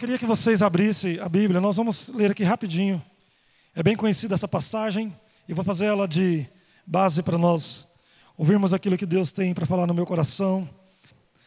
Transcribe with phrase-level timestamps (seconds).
[0.00, 3.04] Queria que vocês abrissem a Bíblia, nós vamos ler aqui rapidinho.
[3.74, 5.14] É bem conhecida essa passagem
[5.46, 6.48] e vou fazer ela de
[6.86, 7.86] base para nós
[8.34, 10.66] ouvirmos aquilo que Deus tem para falar no meu coração.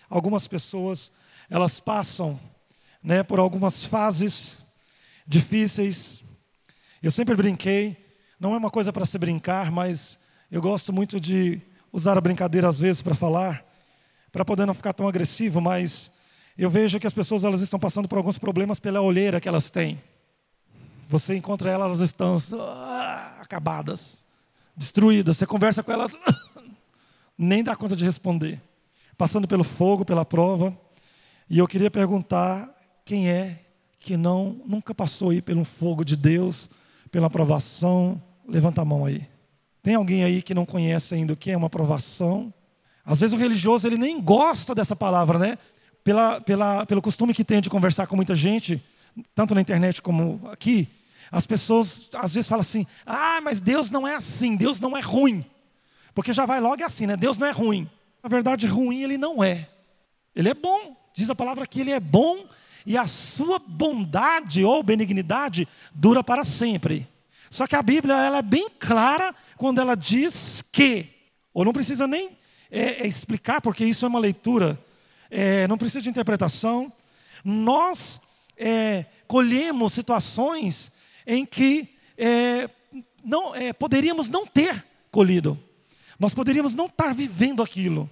[0.08, 1.12] Algumas pessoas,
[1.50, 2.40] elas passam
[3.02, 4.59] né, por algumas fases
[5.26, 6.22] difíceis.
[7.02, 7.98] Eu sempre brinquei,
[8.40, 10.20] não é uma coisa para se brincar, mas
[10.52, 11.59] eu gosto muito de
[11.92, 13.66] usar a brincadeira às vezes para falar,
[14.31, 16.12] para poder não ficar tão agressivo, mas
[16.58, 19.70] eu vejo que as pessoas elas estão passando por alguns problemas pela olheira que elas
[19.70, 20.00] têm.
[21.09, 24.26] Você encontra elas, elas estão ah, acabadas,
[24.76, 25.38] destruídas.
[25.38, 26.16] Você conversa com elas,
[27.38, 28.62] nem dá conta de responder.
[29.18, 30.78] Passando pelo fogo, pela prova.
[31.50, 32.70] E eu queria perguntar
[33.06, 33.59] quem é
[34.00, 36.70] que não nunca passou aí pelo fogo de Deus,
[37.12, 38.22] pela aprovação.
[38.48, 39.28] Levanta a mão aí.
[39.81, 42.54] Tem alguém aí que não conhece ainda o que é uma aprovação?
[43.06, 45.58] Às vezes o religioso ele nem gosta dessa palavra, né?
[46.04, 48.84] Pela, pela, pelo costume que tenho de conversar com muita gente,
[49.34, 50.88] tanto na internet como aqui,
[51.32, 55.02] as pessoas às vezes falam assim: ah, mas Deus não é assim, Deus não é
[55.02, 55.46] ruim.
[56.14, 57.18] Porque já vai logo assim, né?
[57.18, 57.90] Deus não é ruim.
[58.22, 59.68] Na verdade, ruim ele não é.
[60.36, 60.96] Ele é bom.
[61.14, 62.46] Diz a palavra que ele é bom
[62.85, 67.08] e a sua bondade ou benignidade dura para sempre.
[67.50, 71.08] Só que a Bíblia ela é bem clara quando ela diz que,
[71.53, 72.31] ou não precisa nem
[72.72, 74.80] é, é explicar, porque isso é uma leitura
[75.34, 76.94] é, não precisa de interpretação.
[77.44, 78.22] Nós
[78.56, 80.92] é, colhemos situações
[81.26, 82.70] em que é,
[83.26, 85.60] não, é, poderíamos não ter colhido,
[86.20, 88.10] nós poderíamos não estar vivendo aquilo.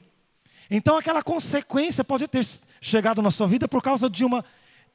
[0.70, 2.46] Então, aquela consequência pode ter
[2.80, 4.44] chegado na sua vida por causa de uma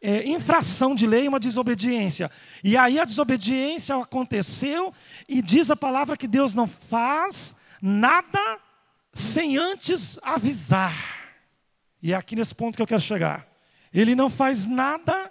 [0.01, 2.31] é, infração de lei, uma desobediência.
[2.65, 4.93] E aí a desobediência aconteceu,
[5.29, 8.59] e diz a palavra que Deus não faz nada
[9.13, 11.26] sem antes avisar.
[12.07, 13.45] E é aqui nesse ponto que eu quero chegar.
[13.93, 15.29] Ele não faz nada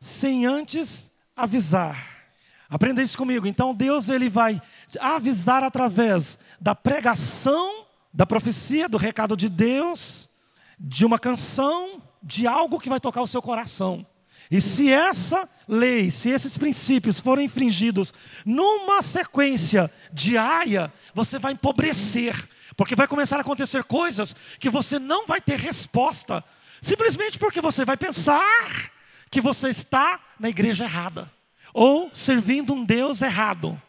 [0.00, 2.26] sem antes avisar.
[2.68, 3.46] Aprenda isso comigo.
[3.46, 4.60] Então Deus ele vai
[4.98, 10.28] avisar através da pregação, da profecia, do recado de Deus,
[10.76, 14.04] de uma canção, de algo que vai tocar o seu coração.
[14.50, 18.12] E se essa lei, se esses princípios forem infringidos
[18.44, 25.26] numa sequência diária, você vai empobrecer, porque vai começar a acontecer coisas que você não
[25.26, 26.44] vai ter resposta,
[26.80, 28.90] simplesmente porque você vai pensar
[29.30, 31.32] que você está na igreja errada,
[31.72, 33.80] ou servindo um Deus errado,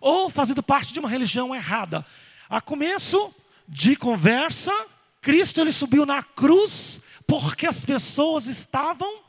[0.00, 2.04] ou fazendo parte de uma religião errada.
[2.50, 3.32] A começo
[3.68, 4.72] de conversa,
[5.20, 9.20] Cristo ele subiu na cruz porque as pessoas estavam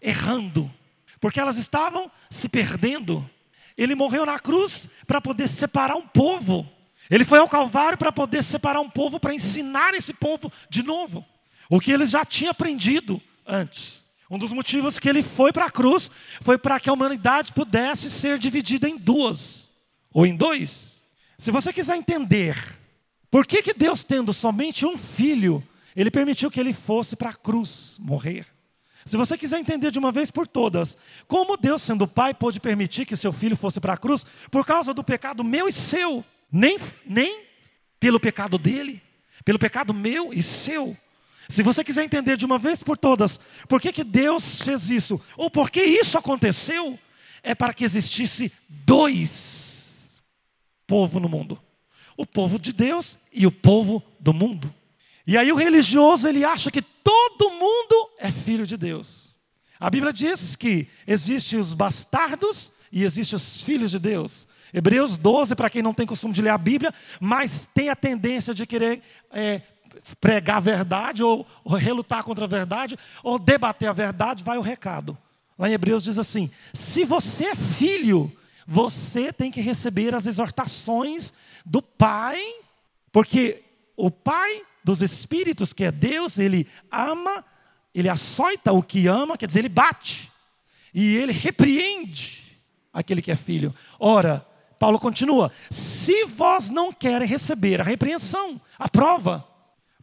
[0.00, 0.72] errando,
[1.20, 3.28] porque elas estavam se perdendo.
[3.76, 6.70] Ele morreu na cruz para poder separar um povo
[7.10, 11.24] ele foi ao Calvário para poder separar um povo, para ensinar esse povo de novo,
[11.68, 14.04] o que eles já tinham aprendido antes.
[14.30, 16.08] Um dos motivos que ele foi para a cruz
[16.40, 19.68] foi para que a humanidade pudesse ser dividida em duas
[20.12, 21.02] ou em dois.
[21.36, 22.56] Se você quiser entender
[23.28, 25.66] por que, que Deus, tendo somente um filho,
[25.96, 28.46] ele permitiu que ele fosse para a cruz morrer.
[29.04, 30.96] Se você quiser entender de uma vez por todas,
[31.26, 34.94] como Deus, sendo pai, pôde permitir que seu filho fosse para a cruz, por causa
[34.94, 37.42] do pecado meu e seu, nem, nem
[37.98, 39.02] pelo pecado dele,
[39.44, 40.96] pelo pecado meu e seu.
[41.48, 45.20] Se você quiser entender de uma vez por todas por que, que Deus fez isso,
[45.36, 46.98] ou por que isso aconteceu,
[47.42, 50.22] é para que existisse dois
[50.86, 51.60] povos no mundo:
[52.16, 54.72] o povo de Deus e o povo do mundo.
[55.26, 59.36] E aí o religioso ele acha que todo mundo é filho de Deus.
[59.78, 64.46] A Bíblia diz que existem os bastardos e existem os filhos de Deus.
[64.72, 68.54] Hebreus 12, para quem não tem costume de ler a Bíblia, mas tem a tendência
[68.54, 69.02] de querer
[69.32, 69.62] é,
[70.20, 74.62] pregar a verdade, ou, ou relutar contra a verdade, ou debater a verdade, vai o
[74.62, 75.16] recado.
[75.58, 78.32] Lá em Hebreus diz assim: se você é filho,
[78.66, 81.32] você tem que receber as exortações
[81.66, 82.40] do Pai,
[83.12, 83.62] porque
[83.96, 87.44] o Pai dos Espíritos, que é Deus, ele ama,
[87.94, 90.30] ele açoita o que ama, quer dizer, ele bate,
[90.94, 92.58] e ele repreende
[92.92, 93.74] aquele que é filho.
[93.98, 94.46] Ora,
[94.80, 99.46] Paulo continua: se vós não querem receber a repreensão, a prova,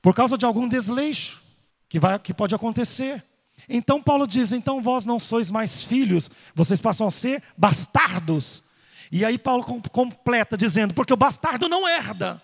[0.03, 1.43] por causa de algum desleixo
[1.89, 3.25] que, vai, que pode acontecer,
[3.67, 8.63] então Paulo diz: então vós não sois mais filhos, vocês passam a ser bastardos.
[9.11, 12.39] E aí Paulo completa dizendo: porque o bastardo não herda,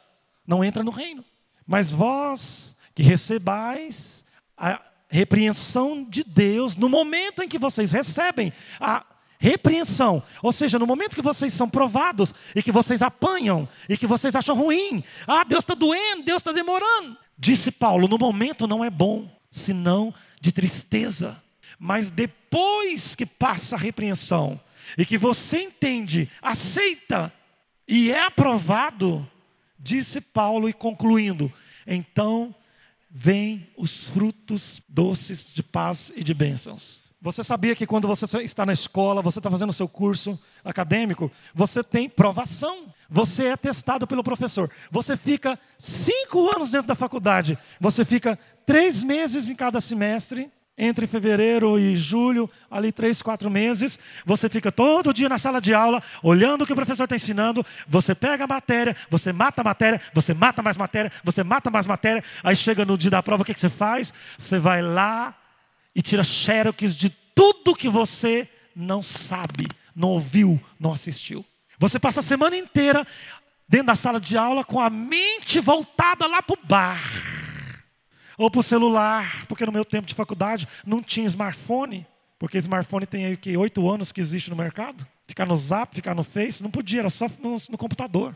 [0.45, 1.23] não entra no reino.
[1.67, 4.25] Mas vós que recebais
[4.57, 9.05] a repreensão de Deus, no momento em que vocês recebem a
[9.43, 14.07] repreensão, ou seja, no momento que vocês são provados e que vocês apanham e que
[14.07, 17.17] vocês acham ruim, ah, Deus está doendo, Deus está demorando.
[17.37, 21.43] Disse Paulo: no momento não é bom, senão de tristeza.
[21.77, 24.57] Mas depois que passa a repreensão
[24.97, 27.33] e que você entende, aceita
[27.85, 29.29] e é aprovado,
[29.77, 31.51] disse Paulo e concluindo,
[31.85, 32.55] então
[33.11, 37.02] vêm os frutos doces de paz e de bênçãos.
[37.23, 41.31] Você sabia que quando você está na escola, você está fazendo o seu curso acadêmico,
[41.55, 42.87] você tem provação.
[43.09, 44.69] Você é testado pelo professor.
[44.91, 47.57] Você fica cinco anos dentro da faculdade.
[47.79, 50.51] Você fica três meses em cada semestre.
[50.77, 55.71] Entre fevereiro e julho, ali três, quatro meses, você fica todo dia na sala de
[55.71, 59.63] aula, olhando o que o professor está ensinando, você pega a matéria, você mata a
[59.63, 63.43] matéria, você mata mais matéria, você mata mais matéria, aí chega no dia da prova,
[63.43, 64.11] o que, que você faz?
[64.35, 65.35] Você vai lá
[65.95, 71.45] e tira xerox de tudo que você não sabe, não ouviu, não assistiu.
[71.77, 73.05] Você passa a semana inteira
[73.67, 77.01] dentro da sala de aula com a mente voltada lá para o bar.
[78.37, 82.05] Ou para o celular, porque no meu tempo de faculdade não tinha smartphone,
[82.39, 85.07] porque smartphone tem aí que oito anos que existe no mercado.
[85.27, 88.35] Ficar no zap, ficar no Face, não podia, era só no, no computador.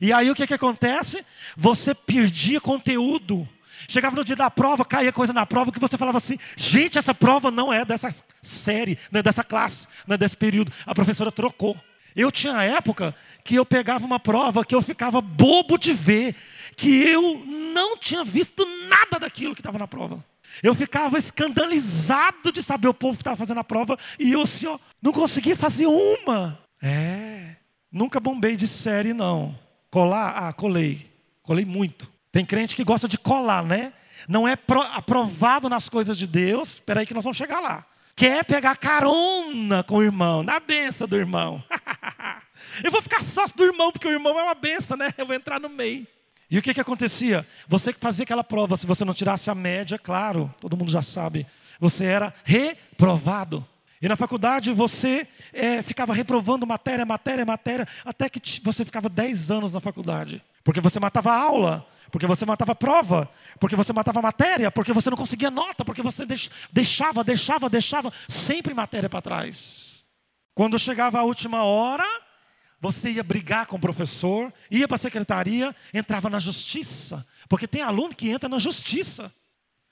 [0.00, 1.24] E aí o que, que acontece?
[1.56, 3.48] Você perdia conteúdo.
[3.88, 7.14] Chegava no dia da prova, caía coisa na prova que você falava assim: gente, essa
[7.14, 10.72] prova não é dessa série, não é dessa classe, não é desse período.
[10.86, 11.76] A professora trocou.
[12.14, 16.34] Eu tinha época que eu pegava uma prova que eu ficava bobo de ver,
[16.76, 20.24] que eu não tinha visto nada daquilo que estava na prova.
[20.62, 24.66] Eu ficava escandalizado de saber o povo que estava fazendo a prova e eu assim,
[24.66, 26.58] ó, não conseguia fazer uma.
[26.80, 27.56] É,
[27.90, 29.58] nunca bombei de série, não.
[29.90, 30.48] Colar?
[30.48, 31.10] Ah, colei.
[31.42, 32.13] Colei muito.
[32.34, 33.92] Tem crente que gosta de colar, né?
[34.28, 34.58] Não é
[34.94, 36.72] aprovado nas coisas de Deus.
[36.72, 37.86] Espera aí que nós vamos chegar lá.
[38.16, 41.62] Quer pegar carona com o irmão, na benção do irmão.
[42.82, 45.14] eu vou ficar sócio do irmão, porque o irmão é uma benção, né?
[45.16, 46.08] Eu vou entrar no meio.
[46.50, 47.46] E o que, que acontecia?
[47.68, 51.02] Você que fazia aquela prova, se você não tirasse a média, claro, todo mundo já
[51.02, 51.46] sabe,
[51.78, 53.64] você era reprovado.
[54.02, 59.52] E na faculdade você é, ficava reprovando matéria, matéria, matéria, até que você ficava 10
[59.52, 60.42] anos na faculdade.
[60.64, 63.28] Porque você matava a aula, porque você matava prova,
[63.58, 66.24] porque você matava matéria, porque você não conseguia nota, porque você
[66.70, 70.04] deixava, deixava, deixava sempre matéria para trás.
[70.54, 72.06] Quando chegava a última hora,
[72.80, 77.26] você ia brigar com o professor, ia para a secretaria, entrava na justiça.
[77.48, 79.34] Porque tem aluno que entra na justiça.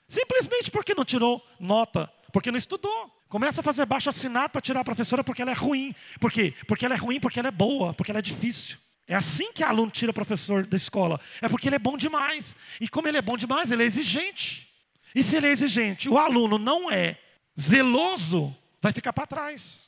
[0.07, 3.13] Simplesmente porque não tirou nota, porque não estudou.
[3.27, 5.93] Começa a fazer baixo assinado para tirar a professora porque ela é ruim.
[6.21, 6.53] Por quê?
[6.69, 8.77] Porque ela é ruim, porque ela é boa, porque ela é difícil.
[9.07, 11.19] É assim que aluno tira professor da escola.
[11.41, 12.55] É porque ele é bom demais.
[12.79, 14.69] E como ele é bom demais, ele é exigente.
[15.13, 17.17] E se ele é exigente, o aluno não é
[17.59, 19.83] zeloso, vai ficar para trás.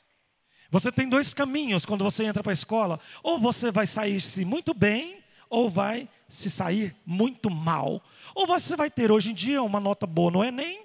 [0.70, 4.74] Você tem dois caminhos quando você entra para a escola: ou você vai sair-se muito
[4.74, 5.18] bem,
[5.48, 8.02] ou vai se sair muito mal.
[8.34, 10.82] Ou você vai ter hoje em dia uma nota boa no Enem,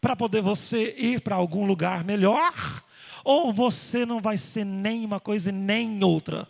[0.00, 2.52] para poder você ir para algum lugar melhor,
[3.24, 6.48] ou você não vai ser nem uma coisa nem outra.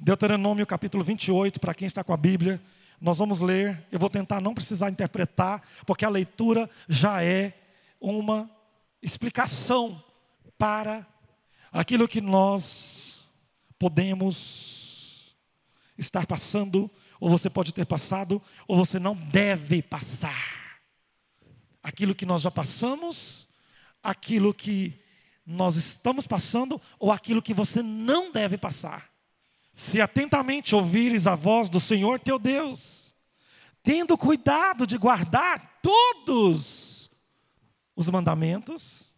[0.00, 2.62] Deuteronômio capítulo 28, para quem está com a Bíblia,
[3.00, 3.84] nós vamos ler.
[3.90, 7.52] Eu vou tentar não precisar interpretar, porque a leitura já é
[8.00, 8.48] uma
[9.02, 10.00] explicação
[10.56, 11.04] para
[11.72, 13.24] aquilo que nós
[13.76, 15.36] podemos
[15.98, 16.88] estar passando,
[17.18, 20.80] ou você pode ter passado, ou você não deve passar.
[21.82, 23.48] Aquilo que nós já passamos,
[24.00, 24.94] aquilo que
[25.44, 29.17] nós estamos passando, ou aquilo que você não deve passar.
[29.80, 33.14] Se atentamente ouvires a voz do Senhor teu Deus,
[33.80, 37.08] tendo cuidado de guardar todos
[37.94, 39.14] os mandamentos,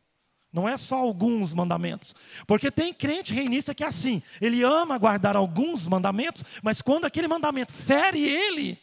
[0.53, 2.15] não é só alguns mandamentos.
[2.47, 7.27] Porque tem crente reinista que é assim: ele ama guardar alguns mandamentos, mas quando aquele
[7.27, 8.79] mandamento fere ele,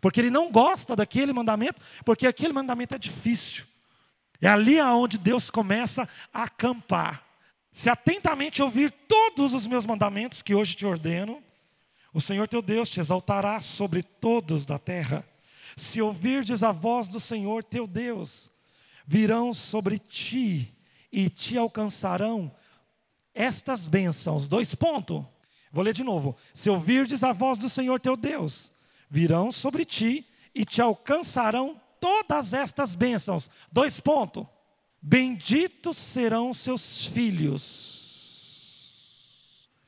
[0.00, 3.66] Porque ele não gosta daquele mandamento, porque aquele mandamento é difícil.
[4.40, 7.27] É ali aonde Deus começa a acampar.
[7.78, 11.40] Se atentamente ouvir todos os meus mandamentos que hoje te ordeno,
[12.12, 15.24] o Senhor teu Deus te exaltará sobre todos da terra.
[15.76, 18.50] Se ouvirdes a voz do Senhor teu Deus,
[19.06, 20.74] virão sobre ti
[21.12, 22.52] e te alcançarão
[23.32, 24.48] estas bênçãos.
[24.48, 25.24] Dois pontos.
[25.70, 26.36] Vou ler de novo.
[26.52, 28.72] Se ouvirdes a voz do Senhor teu Deus,
[29.08, 33.48] virão sobre ti e te alcançarão todas estas bênçãos.
[33.70, 34.44] Dois pontos.
[35.00, 37.98] Benditos serão seus filhos.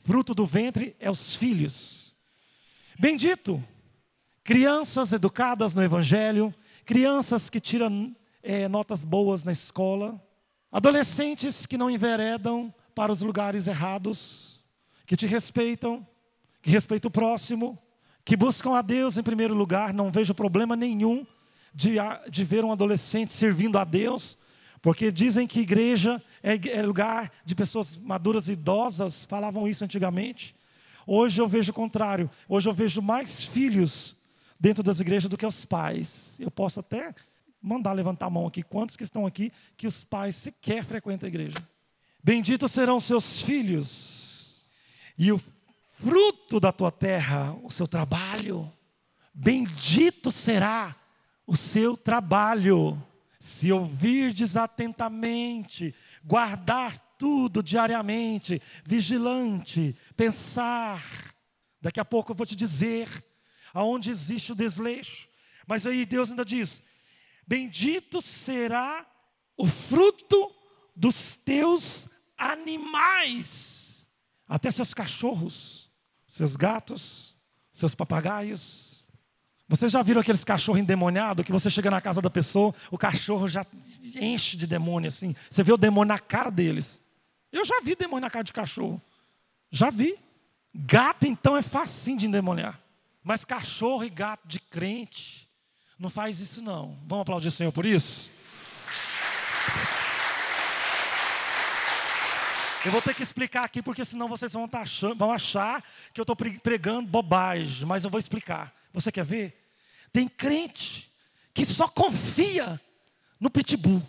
[0.00, 2.14] Fruto do ventre é os filhos.
[2.99, 3.62] Bendito.
[4.43, 10.21] Crianças educadas no Evangelho, crianças que tiram é, notas boas na escola,
[10.73, 14.61] adolescentes que não enveredam para os lugares errados,
[15.07, 16.07] que te respeitam,
[16.62, 17.79] que respeitam o próximo,
[18.25, 19.93] que buscam a Deus em primeiro lugar.
[19.93, 21.26] Não vejo problema nenhum
[21.75, 21.97] de,
[22.29, 24.37] de ver um adolescente servindo a Deus,
[24.82, 30.54] porque dizem que igreja é, é lugar de pessoas maduras e idosas, falavam isso antigamente.
[31.06, 32.30] Hoje eu vejo o contrário.
[32.49, 34.14] Hoje eu vejo mais filhos
[34.58, 36.37] dentro das igrejas do que os pais.
[36.38, 37.14] Eu posso até
[37.60, 38.62] mandar levantar a mão aqui.
[38.62, 41.56] Quantos que estão aqui que os pais sequer frequentam a igreja?
[42.22, 44.60] Benditos serão seus filhos,
[45.16, 45.40] e o
[45.96, 48.70] fruto da tua terra, o seu trabalho.
[49.32, 50.94] Bendito será
[51.46, 53.02] o seu trabalho,
[53.40, 61.02] se ouvirdes atentamente, guardar tudo diariamente, vigilante, pensar.
[61.80, 63.09] Daqui a pouco eu vou te dizer
[63.73, 65.26] aonde existe o desleixo.
[65.66, 66.82] Mas aí Deus ainda diz:
[67.47, 69.06] Bendito será
[69.56, 70.54] o fruto
[70.94, 74.06] dos teus animais,
[74.47, 75.90] até seus cachorros,
[76.26, 77.35] seus gatos,
[77.73, 79.00] seus papagaios.
[79.70, 83.48] Vocês já viram aqueles cachorros endemoniados que você chega na casa da pessoa, o cachorro
[83.48, 83.64] já
[84.16, 85.32] enche de demônio assim.
[85.48, 87.00] Você vê o demônio na cara deles.
[87.52, 89.00] Eu já vi demônio na cara de cachorro.
[89.70, 90.18] Já vi.
[90.74, 92.80] Gato, então, é facinho de endemoniar.
[93.22, 95.48] Mas cachorro e gato de crente,
[95.96, 96.98] não faz isso não.
[97.06, 98.28] Vamos aplaudir o Senhor por isso?
[102.84, 105.80] Eu vou ter que explicar aqui, porque senão vocês vão, tá achando, vão achar
[106.12, 108.74] que eu estou pregando bobagem, mas eu vou explicar.
[108.92, 109.60] Você quer ver?
[110.12, 111.11] Tem crente
[111.55, 112.81] que só confia
[113.38, 114.02] no pitbull.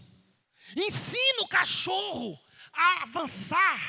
[0.75, 2.39] Ensina o cachorro
[2.73, 3.79] a avançar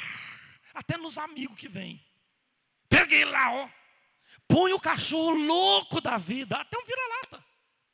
[0.74, 2.04] até nos amigos que vêm.
[2.88, 3.68] Peguei lá, ó.
[4.48, 7.44] Põe o cachorro louco da vida, até um vira-lata.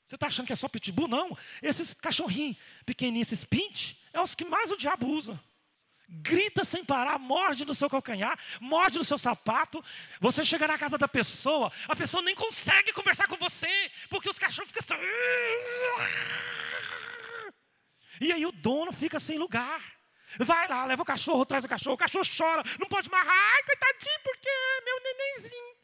[0.05, 1.07] Você está achando que é só pitbull?
[1.07, 1.37] Não.
[1.63, 2.57] Esses cachorrinhos
[2.87, 5.39] pequenininhos, esses pint, é os que mais o diabo usa
[6.09, 9.85] grita sem parar, morde no seu calcanhar, morde no seu sapato.
[10.21, 13.69] Você chega na casa da pessoa, a pessoa nem consegue conversar com você,
[14.09, 15.05] porque os cachorros ficam assim.
[18.21, 19.99] E aí o dono fica sem lugar.
[20.39, 23.63] Vai lá, leva o cachorro, traz o cachorro, o cachorro chora, não pode amarrar, ai,
[23.63, 25.77] coitadinho, porque é meu nenenzinho.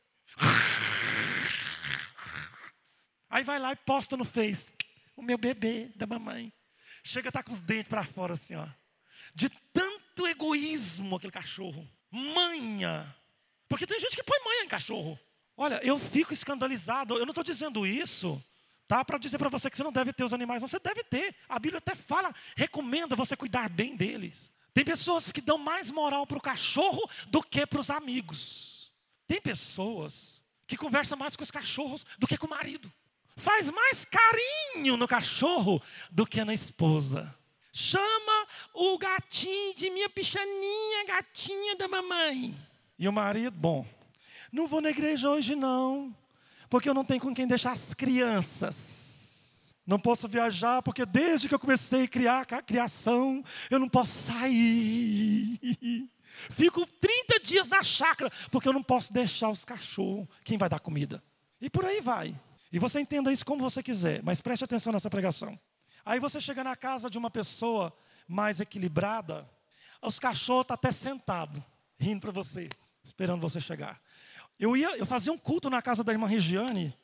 [3.30, 4.72] Aí vai lá e posta no Face,
[5.16, 6.52] o meu bebê da mamãe.
[7.02, 8.66] Chega a estar tá com os dentes para fora assim, ó.
[9.34, 9.50] De
[10.34, 11.88] egoísmo aquele cachorro.
[12.10, 13.14] Manha.
[13.68, 15.18] Porque tem gente que põe manha em cachorro.
[15.56, 17.14] Olha, eu fico escandalizado.
[17.14, 18.42] Eu não estou dizendo isso,
[18.86, 19.04] tá?
[19.04, 20.60] Para dizer para você que você não deve ter os animais.
[20.62, 21.34] Não, você deve ter.
[21.48, 24.50] A Bíblia até fala, recomenda você cuidar bem deles.
[24.72, 28.92] Tem pessoas que dão mais moral para o cachorro do que para os amigos.
[29.26, 32.92] Tem pessoas que conversam mais com os cachorros do que com o marido.
[33.36, 37.34] Faz mais carinho no cachorro do que na esposa.
[37.76, 42.56] Chama o gatinho de minha pichaninha, gatinha da mamãe.
[42.96, 43.84] E o marido, bom,
[44.52, 46.16] não vou na igreja hoje não,
[46.70, 49.74] porque eu não tenho com quem deixar as crianças.
[49.84, 54.30] Não posso viajar porque desde que eu comecei a criar a criação, eu não posso
[54.30, 55.58] sair.
[56.50, 60.28] Fico 30 dias na chácara porque eu não posso deixar os cachorros.
[60.44, 61.20] Quem vai dar comida?
[61.60, 62.40] E por aí vai.
[62.72, 65.58] E você entenda isso como você quiser, mas preste atenção nessa pregação.
[66.04, 67.92] Aí você chega na casa de uma pessoa
[68.28, 69.48] mais equilibrada,
[70.02, 71.62] os cachorros estão tá até sentados,
[71.98, 72.68] rindo para você,
[73.02, 74.00] esperando você chegar.
[74.58, 76.94] Eu ia, eu fazia um culto na casa da irmã Regiane,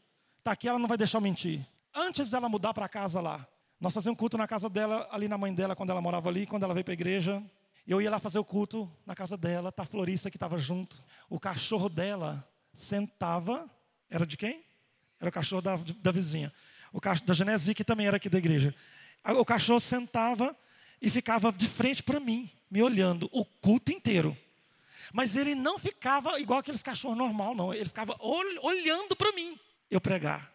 [0.45, 1.67] tá aqui, ela não vai deixar eu mentir.
[1.95, 3.47] Antes dela mudar para casa lá,
[3.81, 6.47] nós fazíamos um culto na casa dela, ali na mãe dela, quando ela morava ali,
[6.47, 7.43] quando ela veio para a igreja.
[7.87, 11.03] Eu ia lá fazer o culto na casa dela, tá a Florissa que estava junto.
[11.29, 13.69] O cachorro dela sentava,
[14.11, 14.63] era de quem?
[15.19, 16.53] Era o cachorro da, da vizinha.
[16.93, 18.75] O cachorro da Genesi, que também era aqui da igreja.
[19.25, 20.57] O cachorro sentava
[21.01, 24.37] e ficava de frente para mim, me olhando o culto inteiro.
[25.13, 27.75] Mas ele não ficava igual aqueles cachorros normal, não.
[27.75, 29.59] Ele ficava olhando para mim.
[29.91, 30.51] Eu pregar.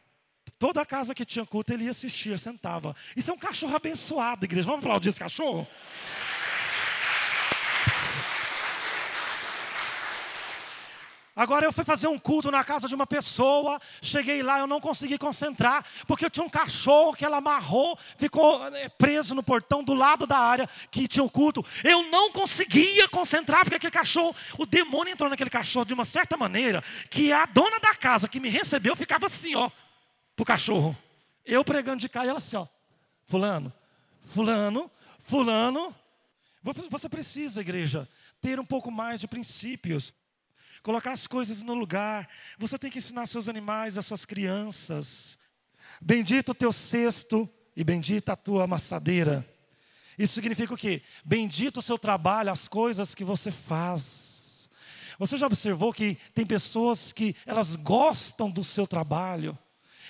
[0.58, 2.96] Toda casa que tinha culto, ele ia assistir, sentava.
[3.16, 4.66] Isso é um cachorro abençoado, igreja.
[4.66, 5.68] Vamos aplaudir esse cachorro?
[11.36, 14.80] Agora eu fui fazer um culto na casa de uma pessoa, cheguei lá, eu não
[14.80, 19.84] consegui concentrar, porque eu tinha um cachorro que ela amarrou, ficou eh, preso no portão
[19.84, 21.66] do lado da área que tinha o culto.
[21.84, 26.38] Eu não conseguia concentrar, porque aquele cachorro, o demônio entrou naquele cachorro de uma certa
[26.38, 29.70] maneira, que a dona da casa que me recebeu ficava assim, ó,
[30.38, 30.98] pro cachorro.
[31.44, 32.66] Eu pregando de cá e ela assim, ó,
[33.26, 33.74] fulano,
[34.24, 34.90] fulano,
[35.20, 35.94] fulano.
[36.90, 38.08] Você precisa, igreja,
[38.40, 40.14] ter um pouco mais de princípios
[40.86, 42.30] colocar as coisas no lugar.
[42.60, 45.36] Você tem que ensinar seus animais, as suas crianças.
[46.00, 49.44] Bendito o teu cesto e bendita a tua amassadeira.
[50.16, 51.02] Isso significa o quê?
[51.26, 54.70] Bendito o seu trabalho, as coisas que você faz.
[55.18, 59.58] Você já observou que tem pessoas que elas gostam do seu trabalho,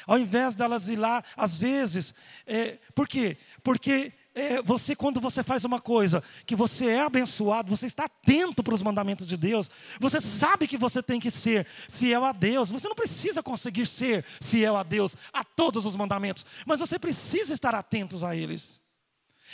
[0.05, 2.13] ao invés delas ir lá, às vezes,
[2.46, 3.38] é, por quê?
[3.63, 8.62] Porque é, você, quando você faz uma coisa que você é abençoado, você está atento
[8.62, 12.70] para os mandamentos de Deus, você sabe que você tem que ser fiel a Deus,
[12.70, 17.54] você não precisa conseguir ser fiel a Deus, a todos os mandamentos, mas você precisa
[17.54, 18.77] estar atentos a eles.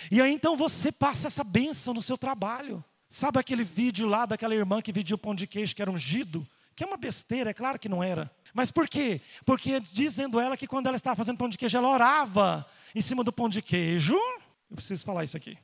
[0.10, 2.84] E aí então você passa essa bênção no seu trabalho.
[3.08, 6.48] Sabe aquele vídeo lá daquela irmã que pediu pão de queijo que era ungido?
[6.76, 8.32] Que é uma besteira, é claro que não era.
[8.52, 9.22] Mas por quê?
[9.46, 13.24] Porque dizendo ela que quando ela estava fazendo pão de queijo, ela orava em cima
[13.24, 14.18] do pão de queijo
[14.72, 15.58] eu preciso falar isso aqui.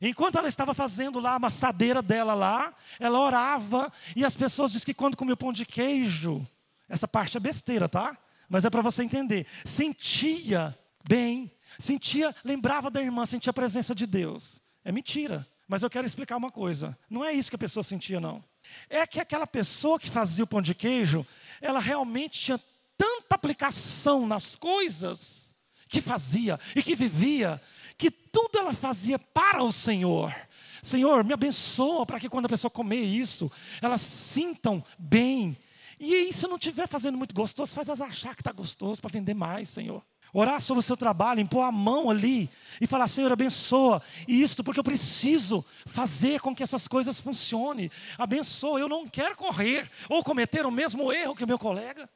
[0.00, 4.86] Enquanto ela estava fazendo lá a amassadeira dela lá, ela orava e as pessoas dizem
[4.86, 6.46] que quando comeu pão de queijo,
[6.88, 8.16] essa parte é besteira, tá?
[8.48, 9.46] Mas é para você entender.
[9.64, 10.76] Sentia
[11.06, 14.60] bem, sentia, lembrava da irmã, sentia a presença de Deus.
[14.84, 15.46] É mentira.
[15.68, 16.96] Mas eu quero explicar uma coisa.
[17.08, 18.44] Não é isso que a pessoa sentia, não.
[18.88, 21.26] É que aquela pessoa que fazia o pão de queijo,
[21.60, 22.60] ela realmente tinha
[22.96, 25.54] tanta aplicação nas coisas
[25.88, 27.60] que fazia e que vivia,
[28.02, 30.34] que tudo ela fazia para o Senhor.
[30.82, 33.48] Senhor, me abençoa para que quando a pessoa comer isso,
[33.80, 35.56] elas sintam bem.
[36.00, 39.12] E aí, se não estiver fazendo muito gostoso, faz elas achar que está gostoso para
[39.12, 40.02] vender mais, Senhor.
[40.34, 44.80] Orar sobre o seu trabalho, impor a mão ali e falar, Senhor, abençoa isso, porque
[44.80, 47.88] eu preciso fazer com que essas coisas funcionem.
[48.18, 52.10] Abençoa, eu não quero correr ou cometer o mesmo erro que o meu colega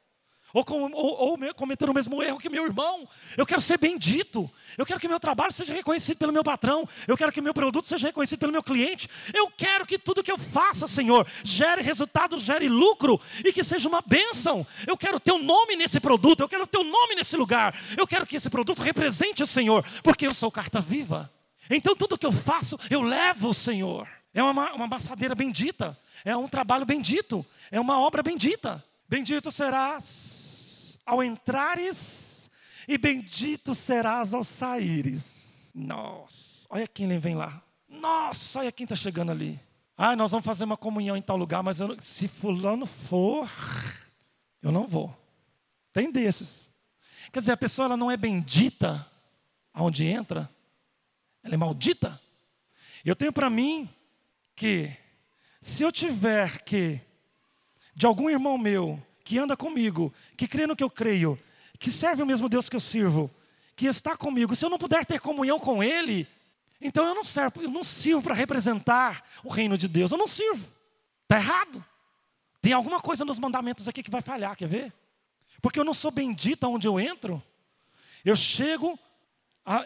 [0.53, 3.07] ou, com, ou, ou, cometer o mesmo erro que meu irmão.
[3.35, 4.49] Eu quero ser bendito.
[4.77, 6.87] Eu quero que meu trabalho seja reconhecido pelo meu patrão.
[7.07, 9.09] Eu quero que meu produto seja reconhecido pelo meu cliente.
[9.33, 13.89] Eu quero que tudo que eu faça, Senhor, gere resultado, gere lucro e que seja
[13.89, 14.65] uma bênção.
[14.85, 16.41] Eu quero ter um nome nesse produto.
[16.41, 17.77] Eu quero ter um nome nesse lugar.
[17.97, 21.31] Eu quero que esse produto represente o Senhor, porque eu sou carta viva.
[21.69, 24.07] Então tudo que eu faço, eu levo o Senhor.
[24.33, 25.97] É uma, uma maçadeira bendita.
[26.23, 27.45] É um trabalho bendito.
[27.71, 28.83] É uma obra bendita.
[29.07, 32.51] Bendito serás ao entrares
[32.87, 35.71] e bendito serás ao saíres.
[35.73, 37.61] Nossa, olha quem vem lá.
[37.87, 39.59] Nossa, olha quem está chegando ali.
[39.97, 43.49] Ah, nós vamos fazer uma comunhão em tal lugar, mas eu, se fulano for,
[44.61, 45.15] eu não vou.
[45.91, 46.69] Tem desses.
[47.31, 49.05] Quer dizer, a pessoa ela não é bendita
[49.73, 50.49] aonde entra,
[51.43, 52.19] ela é maldita.
[53.05, 53.89] Eu tenho para mim
[54.55, 54.91] que
[55.61, 56.99] se eu tiver que
[57.97, 61.37] de algum irmão meu que anda comigo, que crê no que eu creio,
[61.79, 63.27] que serve o mesmo Deus que eu sirvo,
[63.75, 66.27] que está comigo, se eu não puder ter comunhão com Ele,
[66.79, 70.27] então eu não servo, eu não sirvo para representar o reino de Deus, eu não
[70.27, 70.63] sirvo.
[71.23, 71.83] Está errado.
[72.61, 74.93] Tem alguma coisa nos mandamentos aqui que vai falhar, quer ver?
[75.59, 77.41] Porque eu não sou bendita onde eu entro.
[78.23, 78.97] Eu chego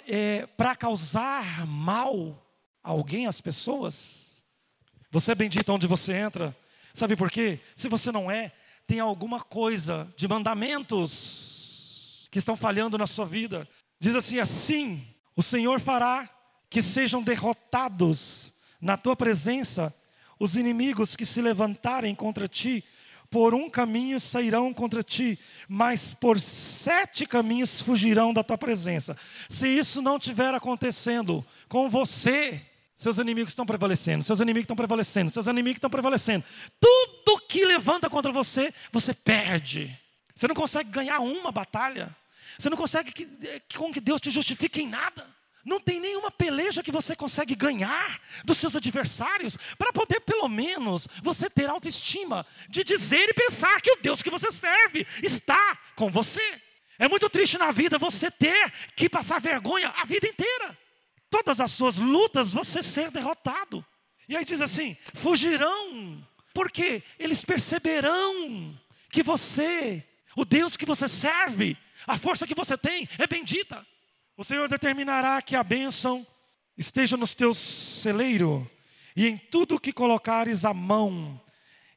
[0.06, 2.46] é, para causar mal
[2.84, 4.44] a alguém, às pessoas.
[5.10, 6.54] Você é bendita onde você entra.
[6.94, 7.60] Sabe por quê?
[7.76, 8.52] Se você não é,
[8.86, 13.68] tem alguma coisa de mandamentos que estão falhando na sua vida.
[14.00, 16.30] Diz assim: assim, o Senhor fará
[16.70, 19.94] que sejam derrotados na tua presença
[20.40, 22.84] os inimigos que se levantarem contra ti.
[23.30, 29.16] Por um caminho sairão contra ti, mas por sete caminhos fugirão da tua presença.
[29.48, 32.62] Se isso não estiver acontecendo com você,
[33.02, 36.46] seus inimigos estão prevalecendo, seus inimigos estão prevalecendo, seus inimigos estão prevalecendo.
[36.80, 39.92] Tudo que levanta contra você, você perde.
[40.36, 42.16] Você não consegue ganhar uma batalha.
[42.60, 43.28] Você não consegue que,
[43.76, 45.28] com que Deus te justifique em nada.
[45.66, 51.08] Não tem nenhuma peleja que você consegue ganhar dos seus adversários para poder, pelo menos,
[51.24, 56.12] você ter autoestima de dizer e pensar que o Deus que você serve está com
[56.12, 56.62] você.
[57.00, 60.78] É muito triste na vida você ter que passar vergonha a vida inteira
[61.32, 63.84] todas as suas lutas, você ser derrotado.
[64.30, 68.78] E aí diz assim: fugirão, porque eles perceberão
[69.10, 71.76] que você, o Deus que você serve,
[72.08, 73.86] A força que você tem é bendita.
[74.36, 76.26] O Senhor determinará que a bênção
[76.78, 78.66] esteja nos teus celeiros
[79.16, 81.40] e em tudo que colocares a mão,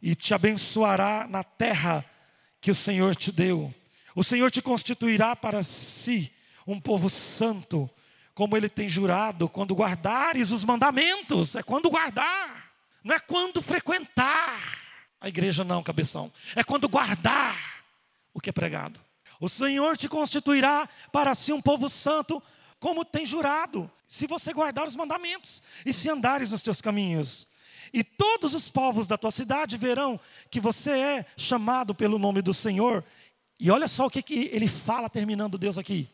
[0.03, 2.05] e te abençoará na terra
[2.61, 3.73] que o Senhor te deu.
[4.15, 6.31] O Senhor te constituirá para si
[6.67, 7.89] um povo santo,
[8.35, 14.85] como ele tem jurado, quando guardares os mandamentos, é quando guardar, não é quando frequentar
[15.25, 17.83] a igreja, não, cabeção, é quando guardar
[18.35, 19.01] o que é pregado.
[19.41, 22.43] O Senhor te constituirá para si um povo santo,
[22.79, 27.47] como tem jurado, se você guardar os mandamentos e se andares nos teus caminhos.
[27.91, 30.21] E todos os povos da tua cidade verão
[30.51, 33.03] que você é chamado pelo nome do Senhor.
[33.59, 36.07] E olha só o que, que ele fala terminando Deus aqui.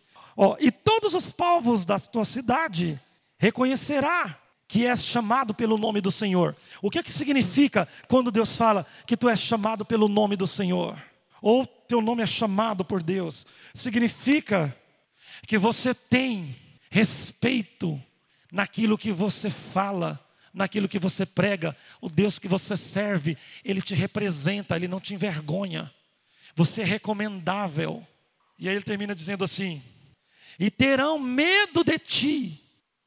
[0.43, 2.99] Ó, e todos os povos da tua cidade
[3.39, 6.57] reconhecerá que és chamado pelo nome do Senhor.
[6.81, 10.97] O que, que significa quando Deus fala que tu és chamado pelo nome do Senhor?
[11.43, 13.47] Ou teu nome é chamado por Deus?
[13.75, 14.75] Significa
[15.47, 16.57] que você tem
[16.91, 18.03] respeito
[18.51, 20.19] naquilo que você fala,
[20.55, 21.77] naquilo que você prega.
[22.01, 25.93] O Deus que você serve, ele te representa, ele não te envergonha.
[26.57, 28.03] Você é recomendável.
[28.59, 29.83] E aí ele termina dizendo assim:
[30.61, 32.63] e terão medo de ti.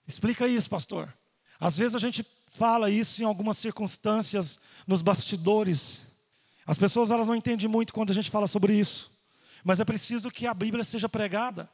[0.08, 1.14] Explica isso, pastor.
[1.60, 6.08] Às vezes a gente fala isso em algumas circunstâncias nos bastidores.
[6.66, 9.12] As pessoas elas não entendem muito quando a gente fala sobre isso.
[9.64, 11.70] Mas é preciso que a Bíblia seja pregada.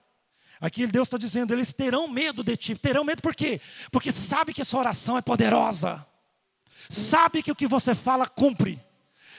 [0.60, 2.76] Aqui Deus está dizendo, eles terão medo de ti.
[2.76, 3.62] Terão medo por quê?
[3.90, 6.06] Porque sabe que sua oração é poderosa.
[6.90, 8.78] Sabe que o que você fala cumpre.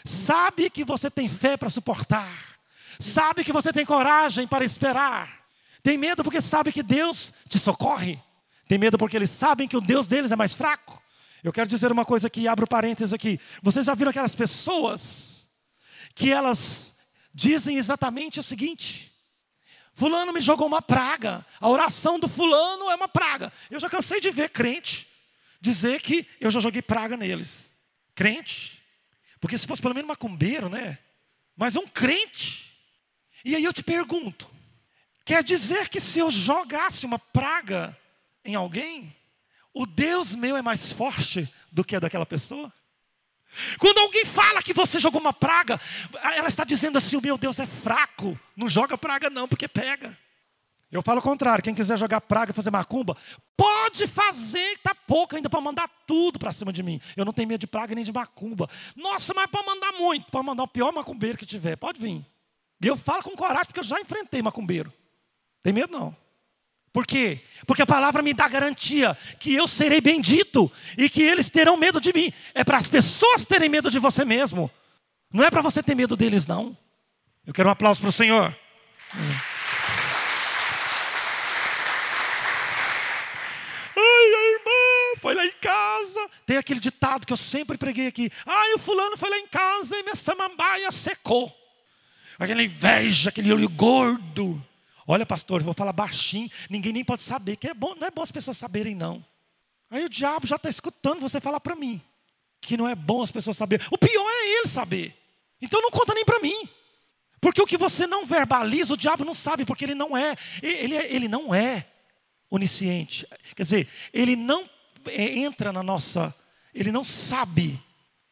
[0.03, 2.59] Sabe que você tem fé para suportar.
[2.99, 5.40] Sabe que você tem coragem para esperar.
[5.83, 8.19] Tem medo porque sabe que Deus te socorre.
[8.69, 11.03] Tem medo porque eles sabem que o Deus deles é mais fraco.
[11.43, 13.41] Eu quero dizer uma coisa aqui, abro parênteses aqui.
[13.63, 15.49] Vocês já viram aquelas pessoas
[16.15, 16.95] que elas
[17.33, 19.13] dizem exatamente o seguinte:
[19.95, 21.45] Fulano me jogou uma praga.
[21.61, 23.53] A oração do fulano é uma praga.
[23.71, 25.07] Eu já cansei de ver crente
[25.61, 27.75] dizer que eu já joguei praga neles.
[28.15, 28.83] Crente.
[29.41, 30.99] Porque se fosse pelo menos macumbeiro, né?
[31.57, 32.75] Mas um crente.
[33.45, 34.51] E aí eu te pergunto:
[35.25, 37.97] quer dizer que se eu jogasse uma praga
[38.45, 39.15] em alguém,
[39.73, 42.73] o Deus meu é mais forte do que a daquela pessoa?
[43.79, 45.81] Quando alguém fala que você jogou uma praga,
[46.35, 48.39] ela está dizendo assim: o meu Deus é fraco.
[48.57, 50.17] Não joga praga, não, porque pega.
[50.91, 53.17] Eu falo o contrário: quem quiser jogar praga fazer macumba,
[53.57, 57.01] pode fazer, está pouco ainda para mandar tudo para cima de mim.
[57.17, 58.69] Eu não tenho medo de praga nem de macumba.
[58.97, 62.25] Nossa, mas pode mandar muito, pode mandar o pior macumbeiro que tiver, pode vir.
[62.81, 64.93] E eu falo com coragem, porque eu já enfrentei macumbeiro.
[65.63, 66.17] Tem medo não.
[66.93, 67.41] Por quê?
[67.67, 72.01] Porque a palavra me dá garantia que eu serei bendito e que eles terão medo
[72.01, 72.33] de mim.
[72.53, 74.71] É para as pessoas terem medo de você mesmo.
[75.33, 76.77] Não é para você ter medo deles, não.
[77.47, 78.57] Eu quero um aplauso para o Senhor.
[83.97, 86.31] Ai, a irmã foi lá em casa.
[86.45, 88.31] Tem aquele ditado que eu sempre preguei aqui.
[88.45, 91.57] Ai, o fulano foi lá em casa e minha samambaia secou.
[92.37, 94.61] Aquela inveja, aquele olho gordo.
[95.13, 98.13] Olha, pastor, eu vou falar baixinho, ninguém nem pode saber, que é bom, não é
[98.13, 99.25] bom as pessoas saberem, não.
[99.91, 102.01] Aí o diabo já está escutando você falar para mim
[102.61, 103.85] que não é bom as pessoas saberem.
[103.91, 105.13] O pior é ele saber.
[105.61, 106.69] Então não conta nem para mim.
[107.41, 110.95] Porque o que você não verbaliza, o diabo não sabe, porque ele não é, ele,
[110.95, 111.89] é, ele não é
[112.49, 113.27] onisciente.
[113.57, 114.71] Quer dizer, ele não
[115.07, 116.33] é, entra na nossa,
[116.73, 117.77] ele não sabe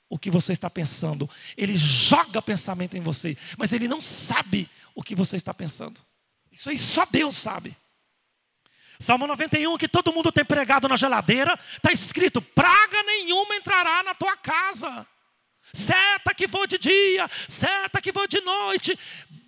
[0.08, 1.28] o que você está pensando.
[1.56, 6.06] Ele joga pensamento em você, mas ele não sabe o que você está pensando.
[6.52, 7.76] Isso aí só Deus sabe.
[9.00, 14.14] Salmo 91, que todo mundo tem pregado na geladeira, está escrito: praga nenhuma entrará na
[14.14, 15.06] tua casa.
[15.72, 18.98] Seta que voa de dia, seta que voa de noite,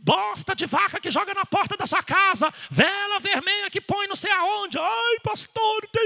[0.01, 4.15] bosta de vaca que joga na porta da sua casa, vela vermelha que põe não
[4.15, 4.79] sei aonde.
[4.79, 6.03] Ai, pastor, tem,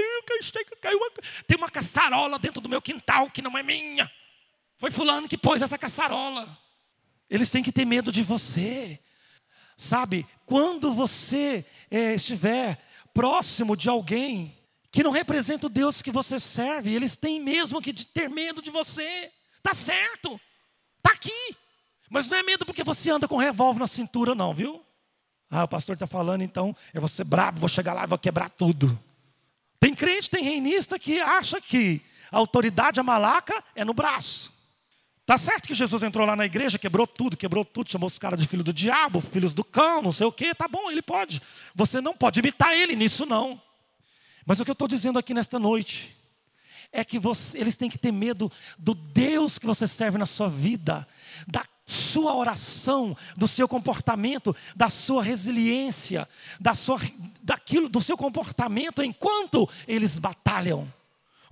[1.45, 4.09] tem uma caçarola dentro do meu quintal que não é minha.
[4.77, 6.57] Foi fulano que pôs essa caçarola.
[7.29, 8.99] Eles têm que ter medo de você.
[9.77, 12.81] Sabe, quando você é, estiver
[13.13, 14.57] próximo de alguém
[14.91, 18.69] que não representa o Deus que você serve, eles têm mesmo que ter medo de
[18.69, 19.31] você.
[19.61, 20.39] Tá certo,
[21.01, 21.55] tá aqui.
[22.09, 24.81] Mas não é medo porque você anda com um revólver na cintura, não, viu?
[25.49, 28.17] Ah, o pastor está falando, então eu vou ser brabo, vou chegar lá e vou
[28.17, 28.97] quebrar tudo.
[29.79, 34.54] Tem crente, tem reinista que acha que a autoridade, a malaca, é no braço.
[35.25, 38.39] Tá certo que Jesus entrou lá na igreja, quebrou tudo, quebrou tudo, chamou os caras
[38.39, 40.53] de filho do diabo, filhos do cão, não sei o quê.
[40.53, 41.41] Tá bom, ele pode.
[41.73, 43.59] Você não pode imitar ele nisso, não.
[44.45, 46.15] Mas o que eu estou dizendo aqui nesta noite
[46.91, 50.47] é que você, eles têm que ter medo do Deus que você serve na sua
[50.47, 51.07] vida,
[51.47, 56.27] da sua oração, do seu comportamento, da sua resiliência,
[56.59, 56.99] da sua,
[57.41, 60.87] daquilo, do seu comportamento enquanto eles batalham.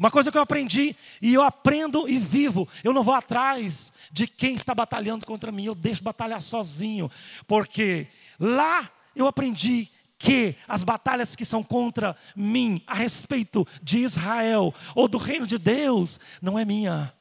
[0.03, 4.27] Uma coisa que eu aprendi e eu aprendo e vivo, eu não vou atrás de
[4.27, 7.09] quem está batalhando contra mim, eu deixo batalhar sozinho,
[7.47, 9.87] porque lá eu aprendi
[10.19, 15.57] que as batalhas que são contra mim a respeito de Israel ou do reino de
[15.57, 17.13] Deus não é minha.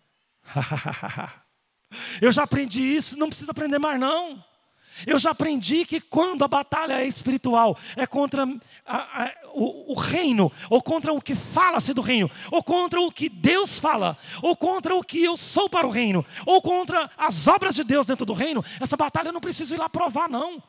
[2.21, 4.42] Eu já aprendi isso, não precisa aprender mais não.
[5.07, 8.44] Eu já aprendi que quando a batalha é espiritual, é contra
[8.87, 13.11] a, a, o, o, reino, ou contra o que fala-se do reino, ou contra o
[13.11, 17.46] que Deus fala, ou contra o que eu sou para o reino, ou contra as
[17.46, 20.62] obras de Deus dentro do reino, essa batalha eu não preciso ir lá provar, não.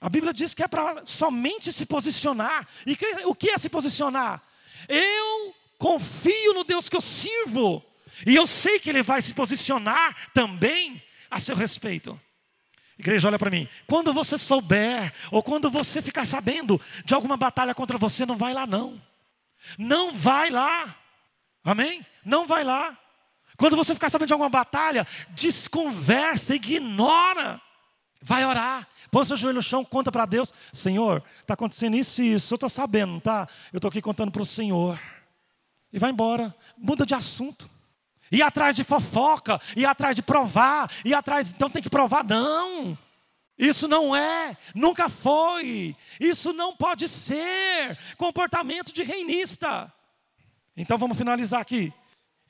[0.00, 2.66] A Bíblia diz que é para somente se posicionar.
[2.86, 4.42] E que, o que é se posicionar?
[4.88, 7.84] Eu confio no Deus que eu sirvo.
[8.26, 12.18] E eu sei que Ele vai se posicionar também a seu respeito.
[13.00, 13.66] Igreja, olha para mim.
[13.86, 18.52] Quando você souber, ou quando você ficar sabendo de alguma batalha contra você, não vai
[18.52, 19.00] lá, não.
[19.78, 20.94] Não vai lá.
[21.64, 22.04] Amém?
[22.22, 22.96] Não vai lá.
[23.56, 27.58] Quando você ficar sabendo de alguma batalha, desconversa, ignora.
[28.20, 28.86] Vai orar.
[29.10, 32.52] Põe seu joelho no chão, conta para Deus: Senhor, está acontecendo isso e isso.
[32.52, 33.48] Eu estou sabendo, tá?
[33.72, 35.00] Eu estou aqui contando para o Senhor.
[35.90, 36.54] E vai embora.
[36.76, 37.68] Muda de assunto.
[38.30, 42.96] E atrás de fofoca, e atrás de provar, e atrás, então tem que provar, não.
[43.58, 49.92] Isso não é, nunca foi, isso não pode ser comportamento de reinista.
[50.76, 51.92] Então vamos finalizar aqui.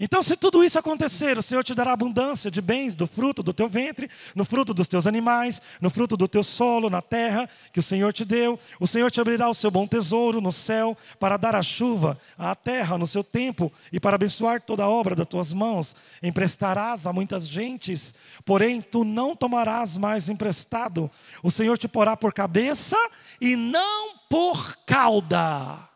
[0.03, 3.53] Então, se tudo isso acontecer, o Senhor te dará abundância de bens do fruto do
[3.53, 7.81] teu ventre, no fruto dos teus animais, no fruto do teu solo, na terra que
[7.81, 8.59] o Senhor te deu.
[8.81, 12.55] O Senhor te abrirá o seu bom tesouro no céu, para dar a chuva à
[12.55, 15.95] terra no seu tempo e para abençoar toda a obra das tuas mãos.
[16.23, 21.11] Emprestarás a muitas gentes, porém tu não tomarás mais emprestado.
[21.43, 22.97] O Senhor te porá por cabeça
[23.39, 25.89] e não por cauda.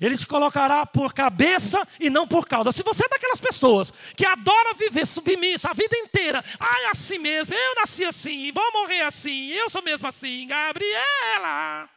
[0.00, 2.72] Ele te colocará por cabeça e não por cauda.
[2.72, 7.18] Se você é daquelas pessoas que adora viver submissa a vida inteira, ai, ah, assim
[7.18, 11.88] mesmo, eu nasci assim, vou morrer assim, eu sou mesmo assim, Gabriela.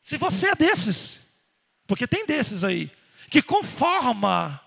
[0.00, 1.22] Se você é desses,
[1.86, 2.90] porque tem desses aí,
[3.30, 4.60] que conforma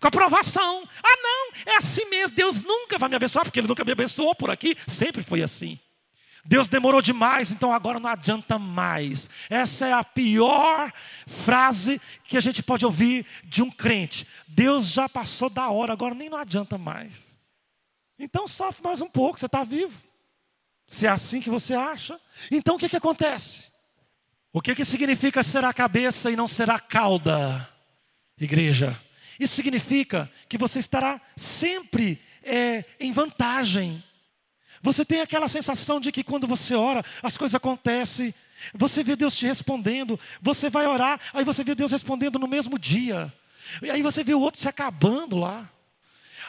[0.00, 0.88] com a aprovação.
[1.02, 4.34] Ah, não, é assim mesmo, Deus nunca vai me abençoar, porque Ele nunca me abençoou
[4.34, 5.78] por aqui, sempre foi assim.
[6.46, 9.28] Deus demorou demais, então agora não adianta mais.
[9.50, 10.92] Essa é a pior
[11.26, 14.26] frase que a gente pode ouvir de um crente.
[14.46, 17.36] Deus já passou da hora, agora nem não adianta mais.
[18.18, 19.96] Então sofre mais um pouco, você está vivo.
[20.86, 22.18] Se é assim que você acha.
[22.50, 23.66] Então o que, que acontece?
[24.52, 27.68] O que, que significa ser a cabeça e não será cauda?
[28.40, 28.98] Igreja.
[29.38, 34.02] Isso significa que você estará sempre é, em vantagem
[34.86, 38.32] você tem aquela sensação de que quando você ora, as coisas acontecem.
[38.72, 40.18] Você vê Deus te respondendo.
[40.40, 43.32] Você vai orar, aí você vê Deus respondendo no mesmo dia.
[43.82, 45.68] E aí você vê o outro se acabando lá.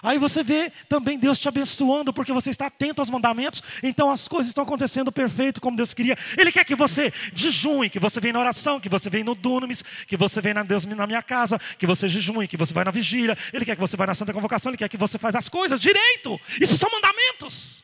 [0.03, 4.27] Aí você vê também Deus te abençoando, porque você está atento aos mandamentos, então as
[4.27, 6.15] coisas estão acontecendo perfeito como Deus queria.
[6.37, 9.83] Ele quer que você jejue, que você venha na oração, que você venha no Dunamis,
[10.05, 12.91] que você venha na Deus na minha casa, que você jejue, que você vai na
[12.91, 13.35] vigília.
[13.51, 15.81] Ele quer que você vá na Santa Convocação, Ele quer que você faça as coisas
[15.81, 16.39] direito.
[16.61, 17.76] Isso são mandamentos.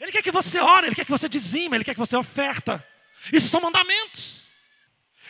[0.00, 2.84] Ele quer que você ore, Ele quer que você dizima, Ele quer que você oferta.
[3.32, 4.48] Isso são mandamentos.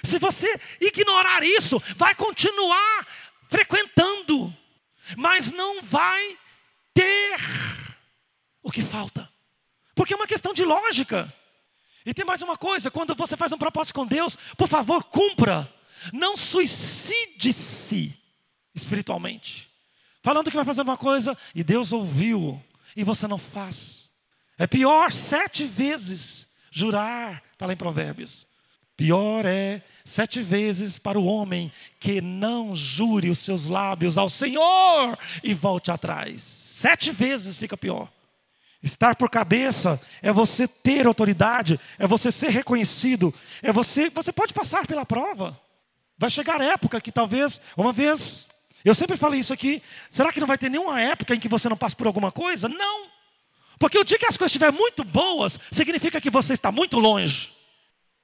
[0.02, 0.48] Se você
[0.80, 3.06] ignorar isso, vai continuar
[3.48, 4.54] frequentando,
[5.16, 6.38] mas não vai
[6.94, 7.36] ter
[8.62, 9.28] o que falta.
[9.94, 11.32] Porque é uma questão de lógica.
[12.04, 15.72] E tem mais uma coisa: quando você faz um propósito com Deus, por favor, cumpra.
[16.12, 18.16] Não suicide-se
[18.72, 19.68] espiritualmente.
[20.22, 22.62] Falando que vai fazer uma coisa e Deus ouviu
[22.94, 24.07] e você não faz.
[24.58, 28.46] É pior sete vezes jurar, está lá em Provérbios.
[28.96, 35.16] Pior é sete vezes para o homem que não jure os seus lábios ao Senhor
[35.44, 36.42] e volte atrás.
[36.42, 38.10] Sete vezes fica pior.
[38.82, 44.52] Estar por cabeça é você ter autoridade, é você ser reconhecido, é você, você pode
[44.52, 45.60] passar pela prova.
[46.16, 48.48] Vai chegar época que talvez, uma vez,
[48.84, 51.68] eu sempre falei isso aqui, será que não vai ter nenhuma época em que você
[51.68, 52.68] não passe por alguma coisa?
[52.68, 53.17] Não.
[53.78, 57.52] Porque o dia que as coisas estiverem muito boas, significa que você está muito longe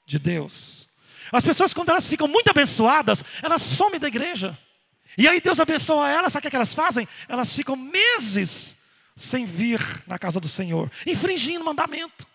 [0.06, 0.88] de Deus.
[1.30, 4.58] As pessoas, quando elas ficam muito abençoadas, elas somem da igreja.
[5.16, 7.06] E aí Deus abençoa elas, sabe o que elas fazem?
[7.28, 8.76] Elas ficam meses
[9.16, 12.26] sem vir na casa do Senhor, infringindo o mandamento.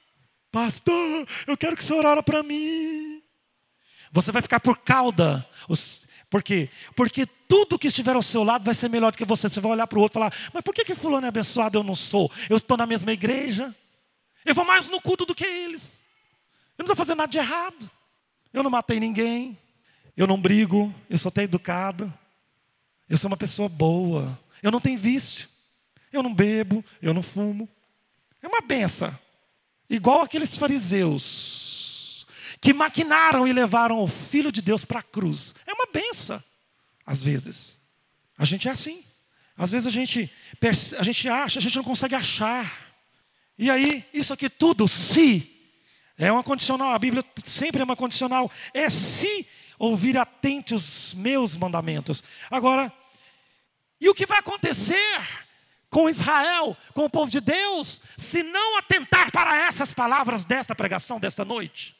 [0.51, 3.21] Pastor, eu quero que o Senhor ore para mim.
[4.12, 5.47] Você vai ficar por cauda,
[6.30, 6.70] Por quê?
[6.96, 9.50] Porque tudo que estiver ao seu lado vai ser melhor do que você.
[9.50, 11.78] Você vai olhar para o outro e falar: Mas por que, que Fulano é abençoado
[11.78, 12.32] eu não sou?
[12.50, 13.76] Eu estou na mesma igreja.
[14.46, 16.04] Eu vou mais no culto do que eles.
[16.78, 17.89] Eu não estou fazendo nada de errado.
[18.54, 19.58] Eu não matei ninguém.
[20.15, 20.94] Eu não brigo.
[21.10, 22.13] Eu sou até educado.
[23.10, 24.39] Eu sou uma pessoa boa.
[24.62, 25.50] Eu não tenho vício.
[26.13, 26.86] Eu não bebo.
[27.02, 27.68] Eu não fumo.
[28.42, 29.13] É uma benção.
[29.89, 32.26] Igual aqueles fariseus
[32.62, 35.56] que maquinaram e levaram o Filho de Deus para a cruz.
[35.80, 36.44] Uma benção.
[37.06, 37.78] Às vezes.
[38.38, 39.04] A gente é assim.
[39.58, 40.32] Às vezes a gente,
[40.98, 42.94] a gente acha, a gente não consegue achar.
[43.58, 45.54] E aí, isso aqui tudo, se,
[46.18, 48.50] é uma condicional, a Bíblia sempre é uma condicional.
[48.74, 49.46] É se
[49.78, 52.24] ouvir atente os meus mandamentos.
[52.50, 52.92] Agora,
[54.00, 55.28] e o que vai acontecer
[55.89, 61.20] com Israel, com o povo de Deus, se não atentar para essas palavras desta pregação
[61.20, 61.96] desta noite.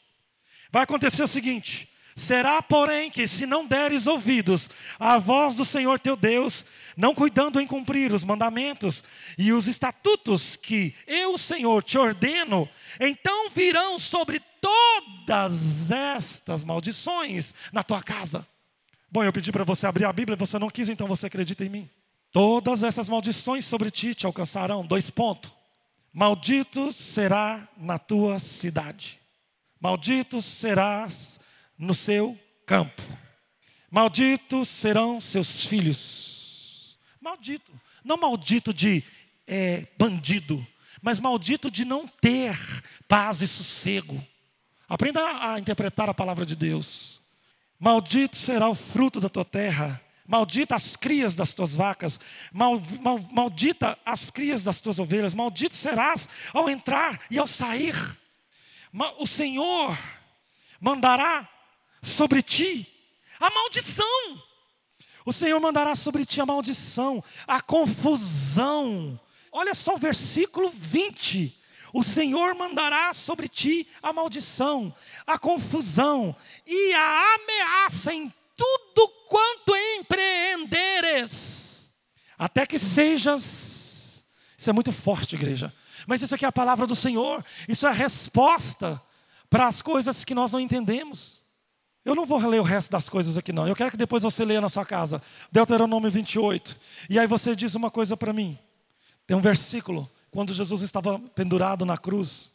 [0.70, 1.89] Vai acontecer o seguinte:
[2.20, 6.64] será, porém, que se não deres ouvidos à voz do Senhor teu Deus,
[6.96, 9.02] não cuidando em cumprir os mandamentos
[9.38, 12.68] e os estatutos que eu, Senhor, te ordeno,
[13.00, 18.46] então virão sobre todas estas maldições na tua casa.
[19.10, 21.68] Bom, eu pedi para você abrir a Bíblia, você não quis, então você acredita em
[21.68, 21.90] mim.
[22.30, 24.86] Todas essas maldições sobre ti te alcançarão.
[24.86, 25.50] Dois pontos.
[26.12, 29.18] Maldito será na tua cidade.
[29.80, 31.39] Maldito serás
[31.80, 33.02] no seu campo.
[33.90, 36.98] Malditos serão seus filhos.
[37.20, 37.72] Maldito.
[38.04, 39.02] Não maldito de
[39.46, 40.64] é, bandido,
[41.02, 42.56] mas maldito de não ter
[43.08, 44.22] paz e sossego.
[44.88, 45.20] Aprenda
[45.52, 47.20] a interpretar a palavra de Deus.
[47.78, 52.20] Maldito será o fruto da tua terra Maldita as crias das tuas vacas,
[52.52, 57.96] mal, mal, maldita as crias das tuas ovelhas, maldito serás ao entrar e ao sair.
[59.18, 59.98] O Senhor
[60.80, 61.48] mandará
[62.02, 62.86] sobre ti
[63.38, 64.42] a maldição.
[65.24, 69.18] O Senhor mandará sobre ti a maldição, a confusão.
[69.52, 71.58] Olha só o versículo 20.
[71.92, 74.94] O Senhor mandará sobre ti a maldição,
[75.26, 76.34] a confusão
[76.66, 81.90] e a ameaça em tudo quanto empreenderes,
[82.38, 84.24] até que sejas.
[84.56, 85.74] Isso é muito forte, igreja.
[86.06, 89.00] Mas isso aqui é a palavra do Senhor, isso é a resposta
[89.48, 91.39] para as coisas que nós não entendemos.
[92.10, 93.68] Eu não vou ler o resto das coisas aqui, não.
[93.68, 96.76] Eu quero que depois você leia na sua casa, Deuteronômio 28.
[97.08, 98.58] E aí você diz uma coisa para mim.
[99.28, 102.50] Tem um versículo, quando Jesus estava pendurado na cruz,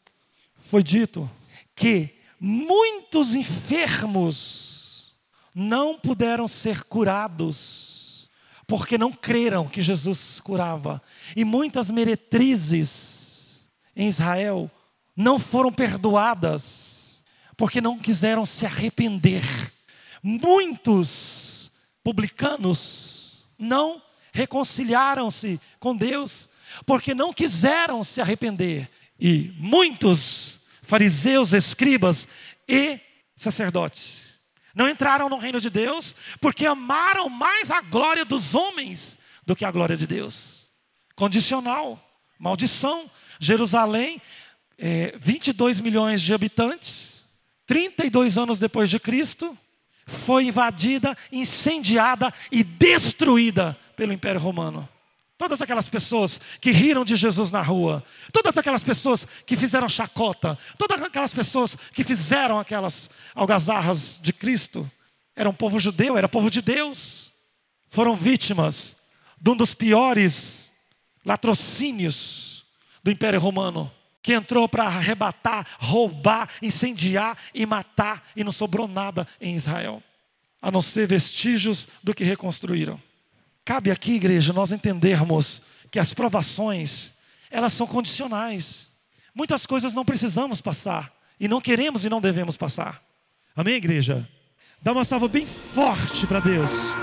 [0.58, 1.32] foi dito
[1.74, 5.13] que muitos enfermos
[5.56, 8.30] não puderam ser curados,
[8.68, 11.02] porque não creram que Jesus curava.
[11.34, 14.70] E muitas meretrizes em Israel
[15.15, 17.14] não foram perdoadas,
[17.58, 19.44] porque não quiseram se arrepender.
[20.22, 21.72] Muitos
[22.04, 24.02] publicanos não
[24.34, 26.50] reconciliaram-se com Deus,
[26.86, 28.89] porque não quiseram se arrepender.
[29.20, 32.28] E muitos fariseus, escribas
[32.68, 33.00] e
[33.36, 34.26] sacerdotes
[34.76, 39.63] não entraram no reino de Deus porque amaram mais a glória dos homens do que
[39.63, 40.65] a glória de Deus.
[41.15, 41.98] Condicional,
[42.38, 43.10] maldição.
[43.39, 44.22] Jerusalém,
[44.78, 47.14] é, 22 milhões de habitantes,
[47.65, 49.58] 32 anos depois de Cristo,
[50.06, 54.88] foi invadida, incendiada e destruída pelo Império Romano.
[55.38, 60.58] Todas aquelas pessoas que riram de Jesus na rua, todas aquelas pessoas que fizeram chacota,
[60.78, 64.89] todas aquelas pessoas que fizeram aquelas algazarras de Cristo,
[65.36, 67.32] eram povo judeu, era povo de Deus.
[67.89, 68.95] Foram vítimas
[69.41, 70.69] de um dos piores
[71.25, 72.63] latrocínios
[73.04, 73.91] do Império Romano,
[74.26, 80.02] que entrou para arrebatar, roubar, incendiar e matar, e não sobrou nada em Israel,
[80.60, 83.00] a não ser vestígios do que reconstruíram.
[83.64, 85.62] Cabe aqui, igreja, nós entendermos
[85.92, 87.12] que as provações,
[87.52, 88.88] elas são condicionais.
[89.32, 93.00] Muitas coisas não precisamos passar, e não queremos e não devemos passar.
[93.56, 94.28] Amém, igreja?
[94.82, 96.96] Dá uma salva bem forte para Deus.